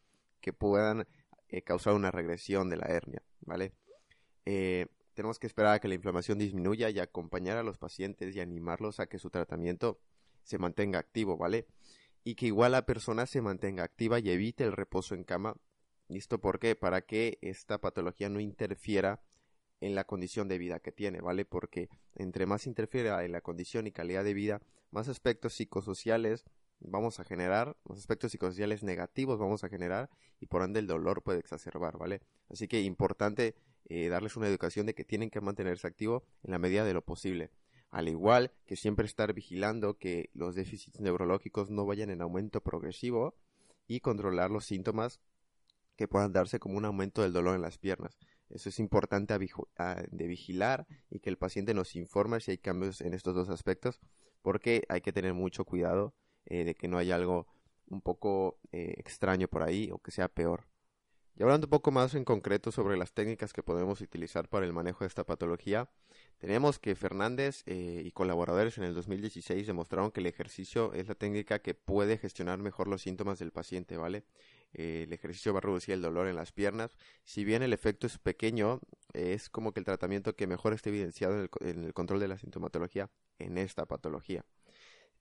que 0.41 0.53
puedan 0.53 1.07
eh, 1.49 1.61
causar 1.61 1.93
una 1.93 2.11
regresión 2.11 2.69
de 2.69 2.77
la 2.77 2.87
hernia, 2.87 3.21
¿vale? 3.41 3.73
Eh, 4.45 4.87
tenemos 5.13 5.39
que 5.39 5.47
esperar 5.47 5.75
a 5.75 5.79
que 5.79 5.87
la 5.87 5.95
inflamación 5.95 6.37
disminuya 6.37 6.89
y 6.89 6.99
acompañar 6.99 7.57
a 7.57 7.63
los 7.63 7.77
pacientes 7.77 8.35
y 8.35 8.39
animarlos 8.39 8.99
a 8.99 9.07
que 9.07 9.19
su 9.19 9.29
tratamiento 9.29 9.99
se 10.43 10.57
mantenga 10.57 10.99
activo, 10.99 11.37
¿vale? 11.37 11.67
Y 12.23 12.35
que 12.35 12.47
igual 12.47 12.71
la 12.71 12.85
persona 12.85 13.25
se 13.25 13.41
mantenga 13.41 13.83
activa 13.83 14.19
y 14.19 14.29
evite 14.29 14.63
el 14.63 14.71
reposo 14.71 15.15
en 15.15 15.23
cama 15.23 15.55
¿Listo? 16.09 16.41
¿Por 16.41 16.59
qué? 16.59 16.75
Para 16.75 17.01
que 17.01 17.37
esta 17.41 17.79
patología 17.79 18.29
no 18.29 18.39
interfiera 18.39 19.21
en 19.79 19.93
la 19.93 20.05
condición 20.05 20.47
de 20.47 20.57
vida 20.57 20.79
que 20.79 20.91
tiene, 20.91 21.21
¿vale? 21.21 21.45
Porque 21.45 21.87
entre 22.15 22.47
más 22.47 22.65
interfiera 22.65 23.23
en 23.23 23.31
la 23.31 23.41
condición 23.41 23.85
y 23.85 23.91
calidad 23.91 24.23
de 24.23 24.33
vida, 24.33 24.61
más 24.91 25.07
aspectos 25.07 25.53
psicosociales 25.53 26.45
vamos 26.79 27.19
a 27.19 27.23
generar, 27.23 27.77
más 27.83 27.99
aspectos 27.99 28.31
psicosociales 28.31 28.81
negativos 28.83 29.37
vamos 29.37 29.63
a 29.63 29.69
generar 29.69 30.09
y 30.39 30.47
por 30.47 30.63
ende 30.63 30.79
el 30.79 30.87
dolor 30.87 31.21
puede 31.21 31.39
exacerbar, 31.39 31.97
¿vale? 31.99 32.21
Así 32.49 32.67
que 32.67 32.81
importante 32.81 33.55
eh, 33.85 34.09
darles 34.09 34.35
una 34.35 34.47
educación 34.47 34.87
de 34.87 34.95
que 34.95 35.05
tienen 35.05 35.29
que 35.29 35.41
mantenerse 35.41 35.85
activo 35.85 36.23
en 36.43 36.51
la 36.51 36.59
medida 36.59 36.85
de 36.85 36.93
lo 36.93 37.03
posible. 37.03 37.51
al 37.91 38.07
igual 38.07 38.51
que 38.65 38.75
siempre 38.75 39.05
estar 39.05 39.33
vigilando 39.33 39.97
que 39.97 40.29
los 40.33 40.53
déficits 40.55 40.99
neurológicos 40.99 41.71
no 41.71 41.85
vayan 41.85 42.11
en 42.11 42.21
aumento 42.21 42.61
progresivo 42.61 43.35
y 43.87 43.99
controlar 43.99 44.51
los 44.51 44.65
síntomas 44.65 45.19
que 45.99 46.07
puedan 46.07 46.31
darse 46.31 46.59
como 46.59 46.77
un 46.77 46.85
aumento 46.85 47.23
del 47.23 47.33
dolor 47.33 47.55
en 47.55 47.61
las 47.61 47.77
piernas. 47.77 48.17
Eso 48.49 48.69
es 48.69 48.79
importante 48.79 49.33
de 49.33 50.27
vigilar 50.27 50.87
y 51.09 51.19
que 51.19 51.29
el 51.29 51.37
paciente 51.37 51.73
nos 51.73 51.93
informe 51.97 52.39
si 52.39 52.51
hay 52.51 52.57
cambios 52.57 53.01
en 53.01 53.13
estos 53.13 53.35
dos 53.35 53.49
aspectos, 53.49 53.99
porque 54.41 54.85
hay 54.87 55.01
que 55.01 55.11
tener 55.11 55.33
mucho 55.33 55.65
cuidado 55.65 56.15
eh, 56.45 56.63
de 56.63 56.73
que 56.73 56.87
no 56.87 56.97
haya 56.97 57.15
algo 57.15 57.47
un 57.87 57.99
poco 57.99 58.61
eh, 58.71 58.93
extraño 58.95 59.49
por 59.49 59.61
ahí 59.61 59.89
o 59.91 59.99
que 59.99 60.11
sea 60.11 60.29
peor. 60.29 60.69
Y 61.35 61.43
hablando 61.43 61.67
un 61.67 61.71
poco 61.71 61.91
más 61.91 62.15
en 62.15 62.23
concreto 62.23 62.71
sobre 62.71 62.95
las 62.95 63.11
técnicas 63.13 63.51
que 63.51 63.61
podemos 63.61 63.99
utilizar 63.99 64.47
para 64.47 64.65
el 64.65 64.71
manejo 64.71 65.03
de 65.03 65.07
esta 65.07 65.25
patología, 65.25 65.89
tenemos 66.37 66.79
que 66.79 66.95
Fernández 66.95 67.63
eh, 67.65 68.03
y 68.05 68.11
colaboradores 68.11 68.77
en 68.77 68.85
el 68.85 68.93
2016 68.93 69.67
demostraron 69.67 70.11
que 70.11 70.21
el 70.21 70.27
ejercicio 70.27 70.93
es 70.93 71.09
la 71.09 71.15
técnica 71.15 71.59
que 71.59 71.73
puede 71.73 72.17
gestionar 72.17 72.59
mejor 72.59 72.87
los 72.87 73.01
síntomas 73.01 73.39
del 73.39 73.51
paciente, 73.51 73.97
¿vale? 73.97 74.23
Eh, 74.73 75.03
el 75.07 75.13
ejercicio 75.13 75.53
va 75.53 75.59
a 75.59 75.61
reducir 75.61 75.93
el 75.93 76.01
dolor 76.01 76.27
en 76.27 76.35
las 76.35 76.51
piernas. 76.51 76.95
Si 77.23 77.43
bien 77.43 77.63
el 77.63 77.73
efecto 77.73 78.07
es 78.07 78.17
pequeño, 78.17 78.79
es 79.13 79.49
como 79.49 79.73
que 79.73 79.79
el 79.79 79.85
tratamiento 79.85 80.35
que 80.35 80.47
mejor 80.47 80.73
está 80.73 80.89
evidenciado 80.89 81.47
en 81.61 81.83
el 81.85 81.93
control 81.93 82.19
de 82.19 82.27
la 82.27 82.37
sintomatología 82.37 83.09
en 83.39 83.57
esta 83.57 83.85
patología. 83.85 84.45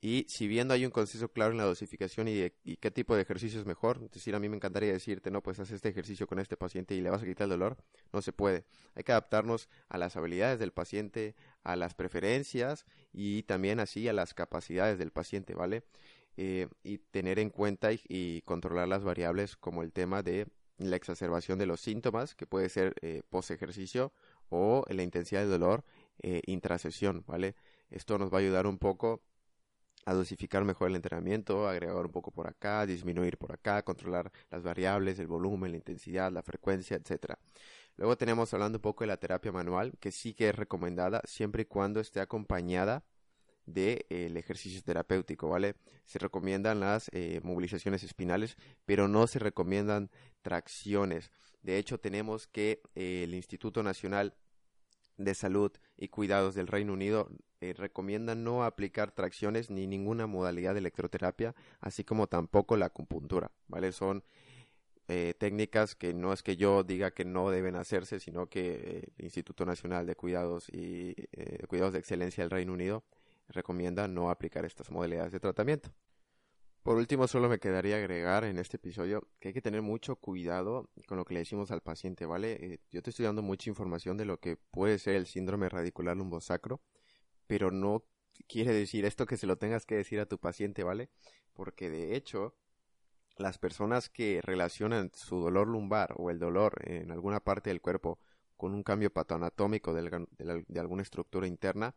Y 0.00 0.26
si 0.28 0.46
bien 0.46 0.70
hay 0.70 0.84
un 0.84 0.92
consenso 0.92 1.32
claro 1.32 1.50
en 1.50 1.58
la 1.58 1.64
dosificación 1.64 2.28
y, 2.28 2.50
qué 2.76 2.90
tipo 2.92 3.16
de 3.16 3.22
ejercicio 3.22 3.58
es 3.58 3.66
mejor, 3.66 4.00
es 4.04 4.12
decir, 4.12 4.36
a 4.36 4.38
mí 4.38 4.48
me 4.48 4.54
encantaría 4.54 4.92
decirte, 4.92 5.32
no, 5.32 5.42
pues 5.42 5.58
haz 5.58 5.72
este 5.72 5.88
ejercicio 5.88 6.28
con 6.28 6.38
este 6.38 6.56
paciente 6.56 6.94
y 6.94 7.00
le 7.00 7.10
vas 7.10 7.22
a 7.22 7.26
quitar 7.26 7.44
el 7.46 7.50
dolor, 7.50 7.76
no 8.12 8.22
se 8.22 8.32
puede. 8.32 8.64
Hay 8.94 9.02
que 9.02 9.10
adaptarnos 9.10 9.68
a 9.88 9.98
las 9.98 10.16
habilidades 10.16 10.60
del 10.60 10.72
paciente, 10.72 11.34
a 11.64 11.74
las 11.74 11.94
preferencias 11.94 12.86
y 13.12 13.42
también 13.42 13.80
así 13.80 14.06
a 14.06 14.12
las 14.12 14.34
capacidades 14.34 14.98
del 14.98 15.10
paciente, 15.10 15.54
¿vale? 15.54 15.82
Eh, 16.40 16.68
y 16.84 16.98
tener 16.98 17.40
en 17.40 17.50
cuenta 17.50 17.90
y, 17.92 18.42
controlar 18.42 18.86
las 18.86 19.02
variables 19.02 19.56
como 19.56 19.82
el 19.82 19.92
tema 19.92 20.22
de 20.22 20.46
la 20.76 20.94
exacerbación 20.94 21.58
de 21.58 21.66
los 21.66 21.80
síntomas, 21.80 22.36
que 22.36 22.46
puede 22.46 22.68
ser 22.68 22.94
eh, 23.02 23.22
post 23.28 23.50
ejercicio, 23.50 24.12
o 24.48 24.84
la 24.88 25.02
intensidad 25.02 25.40
del 25.40 25.50
dolor 25.50 25.84
eh, 26.22 26.40
intrasesión, 26.46 27.24
¿vale? 27.26 27.56
Esto 27.90 28.18
nos 28.18 28.32
va 28.32 28.36
a 28.36 28.40
ayudar 28.42 28.68
un 28.68 28.78
poco 28.78 29.20
a 30.04 30.14
dosificar 30.14 30.62
mejor 30.64 30.90
el 30.90 30.96
entrenamiento, 30.96 31.66
agregar 31.68 32.06
un 32.06 32.12
poco 32.12 32.30
por 32.30 32.46
acá, 32.46 32.86
disminuir 32.86 33.36
por 33.36 33.50
acá, 33.50 33.82
controlar 33.82 34.30
las 34.52 34.62
variables, 34.62 35.18
el 35.18 35.26
volumen, 35.26 35.72
la 35.72 35.78
intensidad, 35.78 36.30
la 36.30 36.44
frecuencia, 36.44 36.96
etcétera. 36.96 37.40
Luego 37.96 38.16
tenemos 38.16 38.54
hablando 38.54 38.78
un 38.78 38.82
poco 38.82 39.02
de 39.02 39.08
la 39.08 39.16
terapia 39.16 39.50
manual, 39.50 39.98
que 39.98 40.12
sí 40.12 40.34
que 40.34 40.50
es 40.50 40.54
recomendada 40.54 41.20
siempre 41.24 41.62
y 41.62 41.64
cuando 41.64 41.98
esté 41.98 42.20
acompañada 42.20 43.02
del 43.72 44.04
de, 44.34 44.40
ejercicio 44.40 44.82
terapéutico, 44.82 45.48
¿vale? 45.48 45.74
Se 46.04 46.18
recomiendan 46.18 46.80
las 46.80 47.10
eh, 47.12 47.40
movilizaciones 47.42 48.02
espinales, 48.02 48.56
pero 48.84 49.08
no 49.08 49.26
se 49.26 49.38
recomiendan 49.38 50.10
tracciones. 50.42 51.30
De 51.62 51.78
hecho, 51.78 51.98
tenemos 51.98 52.46
que 52.46 52.80
eh, 52.94 53.22
el 53.24 53.34
Instituto 53.34 53.82
Nacional 53.82 54.34
de 55.18 55.34
Salud 55.34 55.72
y 55.96 56.08
Cuidados 56.08 56.54
del 56.54 56.68
Reino 56.68 56.92
Unido 56.92 57.28
eh, 57.60 57.74
recomienda 57.76 58.36
no 58.36 58.62
aplicar 58.62 59.10
tracciones 59.10 59.68
ni 59.68 59.88
ninguna 59.88 60.28
modalidad 60.28 60.74
de 60.74 60.78
electroterapia, 60.78 61.54
así 61.80 62.04
como 62.04 62.28
tampoco 62.28 62.76
la 62.76 62.86
acupuntura, 62.86 63.50
¿vale? 63.66 63.90
Son 63.90 64.22
eh, 65.08 65.34
técnicas 65.38 65.96
que 65.96 66.14
no 66.14 66.32
es 66.32 66.42
que 66.44 66.56
yo 66.56 66.84
diga 66.84 67.10
que 67.10 67.24
no 67.24 67.50
deben 67.50 67.74
hacerse, 67.74 68.20
sino 68.20 68.48
que 68.48 68.74
eh, 68.74 69.12
el 69.18 69.24
Instituto 69.24 69.66
Nacional 69.66 70.06
de 70.06 70.14
Cuidados 70.14 70.68
y 70.70 71.14
Cuidados 71.66 71.94
de 71.94 71.98
Excelencia 71.98 72.44
del 72.44 72.50
Reino 72.50 72.72
Unido 72.72 73.04
recomienda 73.48 74.08
no 74.08 74.30
aplicar 74.30 74.64
estas 74.64 74.90
modalidades 74.90 75.32
de 75.32 75.40
tratamiento. 75.40 75.92
Por 76.82 76.96
último, 76.96 77.26
solo 77.26 77.48
me 77.48 77.58
quedaría 77.58 77.96
agregar 77.96 78.44
en 78.44 78.58
este 78.58 78.76
episodio 78.76 79.28
que 79.40 79.48
hay 79.48 79.54
que 79.54 79.60
tener 79.60 79.82
mucho 79.82 80.16
cuidado 80.16 80.88
con 81.06 81.18
lo 81.18 81.24
que 81.24 81.34
le 81.34 81.40
decimos 81.40 81.70
al 81.70 81.82
paciente, 81.82 82.24
¿vale? 82.24 82.80
yo 82.90 83.02
te 83.02 83.10
estoy 83.10 83.26
dando 83.26 83.42
mucha 83.42 83.68
información 83.68 84.16
de 84.16 84.24
lo 84.24 84.38
que 84.38 84.56
puede 84.56 84.98
ser 84.98 85.16
el 85.16 85.26
síndrome 85.26 85.68
radicular 85.68 86.16
lumbosacro 86.16 86.80
pero 87.48 87.72
no 87.72 88.04
quiere 88.46 88.72
decir 88.72 89.04
esto 89.04 89.26
que 89.26 89.36
se 89.36 89.48
lo 89.48 89.58
tengas 89.58 89.86
que 89.86 89.96
decir 89.96 90.20
a 90.20 90.26
tu 90.26 90.38
paciente, 90.38 90.84
¿vale? 90.84 91.10
Porque 91.54 91.90
de 91.90 92.14
hecho, 92.14 92.54
las 93.36 93.58
personas 93.58 94.08
que 94.08 94.40
relacionan 94.42 95.10
su 95.14 95.40
dolor 95.40 95.66
lumbar 95.66 96.14
o 96.16 96.30
el 96.30 96.38
dolor 96.38 96.74
en 96.88 97.10
alguna 97.10 97.40
parte 97.40 97.70
del 97.70 97.80
cuerpo 97.80 98.20
con 98.56 98.74
un 98.74 98.82
cambio 98.84 99.12
patoanatómico 99.12 99.94
de, 99.94 100.78
alguna 100.78 101.02
estructura 101.02 101.46
interna, 101.46 101.96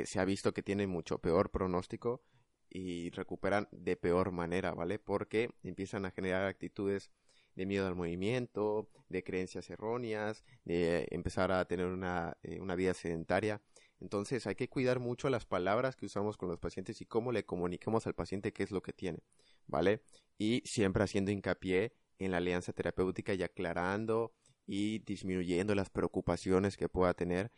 eh, 0.00 0.06
se 0.06 0.20
ha 0.20 0.24
visto 0.24 0.52
que 0.52 0.62
tienen 0.62 0.90
mucho 0.90 1.18
peor 1.18 1.50
pronóstico 1.50 2.22
y 2.70 3.10
recuperan 3.10 3.68
de 3.72 3.96
peor 3.96 4.32
manera, 4.32 4.72
¿vale? 4.74 4.98
Porque 4.98 5.50
empiezan 5.62 6.04
a 6.06 6.10
generar 6.10 6.46
actitudes 6.46 7.10
de 7.54 7.66
miedo 7.66 7.86
al 7.86 7.94
movimiento, 7.94 8.90
de 9.08 9.22
creencias 9.22 9.70
erróneas, 9.70 10.44
de 10.64 11.06
empezar 11.10 11.52
a 11.52 11.64
tener 11.66 11.86
una, 11.86 12.36
eh, 12.42 12.60
una 12.60 12.74
vida 12.74 12.94
sedentaria 12.94 13.60
entonces 14.04 14.46
hay 14.46 14.54
que 14.54 14.68
cuidar 14.68 15.00
mucho 15.00 15.30
las 15.30 15.46
palabras 15.46 15.96
que 15.96 16.04
usamos 16.06 16.36
con 16.36 16.50
los 16.50 16.58
pacientes 16.58 17.00
y 17.00 17.06
cómo 17.06 17.32
le 17.32 17.46
comunicamos 17.46 18.06
al 18.06 18.14
paciente 18.14 18.52
qué 18.52 18.62
es 18.62 18.70
lo 18.70 18.82
que 18.82 18.92
tiene, 18.92 19.20
¿vale? 19.66 20.02
Y 20.36 20.62
siempre 20.66 21.04
haciendo 21.04 21.30
hincapié 21.30 21.94
en 22.18 22.30
la 22.30 22.36
alianza 22.38 22.72
terapéutica 22.72 23.32
y 23.32 23.42
aclarando 23.42 24.34
y 24.66 24.98
disminuyendo 25.00 25.74
las 25.74 25.90
preocupaciones 25.90 26.76
que 26.76 26.88
pueda 26.90 27.14
tener 27.14 27.50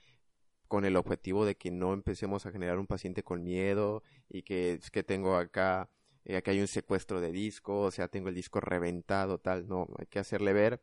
con 0.68 0.84
el 0.84 0.96
objetivo 0.96 1.44
de 1.44 1.56
que 1.56 1.70
no 1.70 1.92
empecemos 1.92 2.46
a 2.46 2.52
generar 2.52 2.78
un 2.78 2.86
paciente 2.86 3.22
con 3.22 3.42
miedo 3.42 4.02
y 4.28 4.42
que 4.42 4.74
es 4.74 4.90
que 4.90 5.02
tengo 5.02 5.36
acá 5.36 5.90
eh, 6.24 6.42
hay 6.44 6.60
un 6.60 6.66
secuestro 6.66 7.20
de 7.20 7.30
disco, 7.30 7.82
o 7.82 7.90
sea, 7.92 8.08
tengo 8.08 8.28
el 8.28 8.34
disco 8.34 8.60
reventado, 8.60 9.38
tal, 9.38 9.68
no, 9.68 9.86
hay 9.98 10.06
que 10.06 10.18
hacerle 10.18 10.52
ver 10.52 10.82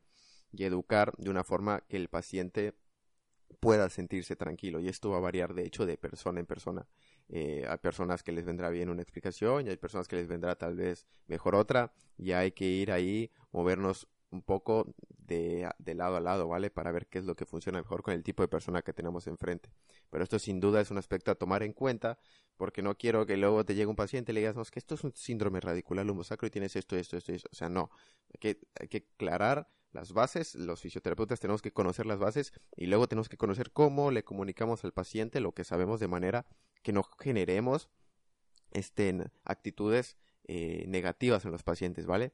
y 0.53 0.63
educar 0.63 1.13
de 1.17 1.29
una 1.29 1.43
forma 1.43 1.81
que 1.89 1.97
el 1.97 2.07
paciente 2.07 2.75
pueda 3.59 3.89
sentirse 3.89 4.35
tranquilo. 4.35 4.79
Y 4.79 4.87
esto 4.87 5.09
va 5.09 5.17
a 5.17 5.21
variar, 5.21 5.53
de 5.53 5.65
hecho, 5.65 5.85
de 5.85 5.97
persona 5.97 6.39
en 6.39 6.45
persona. 6.45 6.87
Eh, 7.29 7.65
hay 7.67 7.77
personas 7.77 8.23
que 8.23 8.31
les 8.31 8.45
vendrá 8.45 8.69
bien 8.69 8.89
una 8.89 9.01
explicación 9.01 9.67
y 9.67 9.69
hay 9.69 9.77
personas 9.77 10.07
que 10.07 10.15
les 10.15 10.27
vendrá 10.27 10.55
tal 10.55 10.75
vez 10.75 11.07
mejor 11.27 11.55
otra. 11.55 11.93
Y 12.17 12.31
hay 12.31 12.51
que 12.51 12.65
ir 12.65 12.91
ahí, 12.91 13.31
movernos 13.51 14.07
un 14.33 14.41
poco 14.41 14.93
de, 15.09 15.69
de, 15.77 15.95
lado 15.95 16.17
a 16.17 16.19
lado, 16.19 16.47
¿vale? 16.47 16.69
Para 16.69 16.91
ver 16.91 17.07
qué 17.07 17.19
es 17.19 17.25
lo 17.25 17.35
que 17.35 17.45
funciona 17.45 17.79
mejor 17.79 18.03
con 18.03 18.13
el 18.13 18.23
tipo 18.23 18.43
de 18.43 18.47
persona 18.47 18.81
que 18.81 18.93
tenemos 18.93 19.27
enfrente. 19.27 19.69
Pero 20.09 20.23
esto 20.23 20.39
sin 20.39 20.59
duda 20.59 20.81
es 20.81 20.91
un 20.91 20.97
aspecto 20.97 21.31
a 21.31 21.35
tomar 21.35 21.63
en 21.63 21.73
cuenta 21.73 22.19
porque 22.57 22.81
no 22.81 22.97
quiero 22.97 23.25
que 23.25 23.37
luego 23.37 23.63
te 23.63 23.75
llegue 23.75 23.87
un 23.87 23.95
paciente 23.95 24.31
y 24.31 24.35
le 24.35 24.41
digas, 24.41 24.55
no, 24.55 24.61
es 24.61 24.71
que 24.71 24.79
esto 24.79 24.95
es 24.95 25.03
un 25.03 25.13
síndrome 25.15 25.61
radicular 25.61 26.05
lumbosacro 26.05 26.47
y 26.47 26.51
tienes 26.51 26.75
esto, 26.75 26.95
esto, 26.95 27.17
esto, 27.17 27.31
esto. 27.31 27.49
O 27.51 27.55
sea, 27.55 27.69
no. 27.69 27.89
Hay 28.33 28.39
que, 28.39 28.59
hay 28.79 28.87
que 28.87 29.07
aclarar 29.15 29.69
las 29.91 30.11
bases, 30.11 30.55
los 30.55 30.81
fisioterapeutas 30.81 31.39
tenemos 31.39 31.61
que 31.61 31.71
conocer 31.71 32.07
las 32.07 32.17
bases 32.17 32.51
y 32.75 32.87
luego 32.87 33.07
tenemos 33.07 33.29
que 33.29 33.37
conocer 33.37 33.71
cómo 33.71 34.09
le 34.09 34.23
comunicamos 34.23 34.83
al 34.83 34.91
paciente 34.91 35.39
lo 35.39 35.53
que 35.53 35.63
sabemos 35.63 35.99
de 35.99 36.07
manera 36.07 36.47
que 36.81 36.91
no 36.91 37.03
generemos 37.03 37.89
este, 38.71 39.29
actitudes 39.43 40.17
eh, 40.45 40.85
negativas 40.87 41.45
en 41.45 41.51
los 41.51 41.63
pacientes, 41.63 42.05
¿vale? 42.05 42.33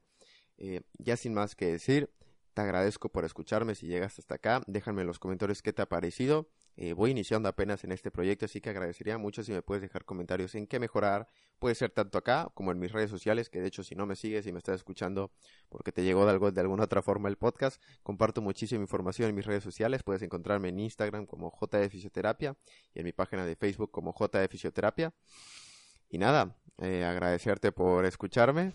Eh, 0.60 0.82
ya 0.98 1.16
sin 1.16 1.34
más 1.34 1.56
que 1.56 1.66
decir, 1.66 2.10
te 2.54 2.62
agradezco 2.62 3.08
por 3.08 3.24
escucharme 3.24 3.74
si 3.74 3.86
llegas 3.86 4.18
hasta 4.18 4.36
acá, 4.36 4.62
déjame 4.66 5.00
en 5.00 5.08
los 5.08 5.18
comentarios 5.18 5.62
qué 5.62 5.72
te 5.72 5.82
ha 5.82 5.86
parecido 5.86 6.48
eh, 6.82 6.94
voy 6.94 7.10
iniciando 7.10 7.46
apenas 7.46 7.84
en 7.84 7.92
este 7.92 8.10
proyecto, 8.10 8.46
así 8.46 8.62
que 8.62 8.70
agradecería 8.70 9.18
mucho 9.18 9.42
si 9.42 9.52
me 9.52 9.60
puedes 9.60 9.82
dejar 9.82 10.06
comentarios 10.06 10.54
en 10.54 10.66
qué 10.66 10.78
mejorar. 10.78 11.28
Puede 11.58 11.74
ser 11.74 11.90
tanto 11.90 12.16
acá 12.16 12.50
como 12.54 12.72
en 12.72 12.78
mis 12.78 12.90
redes 12.90 13.10
sociales, 13.10 13.50
que 13.50 13.60
de 13.60 13.68
hecho 13.68 13.82
si 13.82 13.94
no 13.94 14.06
me 14.06 14.16
sigues 14.16 14.46
y 14.46 14.52
me 14.52 14.56
estás 14.56 14.76
escuchando 14.76 15.30
porque 15.68 15.92
te 15.92 16.02
llegó 16.02 16.24
de, 16.24 16.52
de 16.52 16.60
alguna 16.62 16.84
otra 16.84 17.02
forma 17.02 17.28
el 17.28 17.36
podcast, 17.36 17.82
comparto 18.02 18.40
muchísima 18.40 18.80
información 18.80 19.28
en 19.28 19.34
mis 19.34 19.44
redes 19.44 19.62
sociales. 19.62 20.02
Puedes 20.02 20.22
encontrarme 20.22 20.70
en 20.70 20.80
Instagram 20.80 21.26
como 21.26 21.50
J 21.50 21.86
Fisioterapia 21.90 22.56
y 22.94 23.00
en 23.00 23.04
mi 23.04 23.12
página 23.12 23.44
de 23.44 23.56
Facebook 23.56 23.90
como 23.90 24.12
J 24.12 24.48
Fisioterapia. 24.48 25.12
Y 26.08 26.16
nada, 26.16 26.56
eh, 26.78 27.04
agradecerte 27.04 27.72
por 27.72 28.06
escucharme 28.06 28.72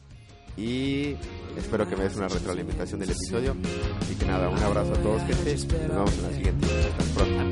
y 0.58 1.16
espero 1.58 1.88
que 1.88 1.96
me 1.96 2.04
des 2.04 2.16
una 2.16 2.28
retroalimentación 2.28 3.00
del 3.00 3.12
episodio. 3.12 3.56
Y 4.12 4.16
que 4.16 4.26
nada, 4.26 4.50
un 4.50 4.60
abrazo 4.60 4.94
a 4.94 4.98
todos, 4.98 5.22
gente. 5.24 5.54
Nos 5.54 5.68
vemos 5.68 6.14
en 6.14 6.24
la 6.24 6.32
siguiente. 6.32 6.68
Hasta 6.98 7.14
pronto. 7.14 7.46